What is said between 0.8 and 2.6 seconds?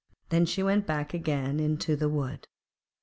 back again into the wood.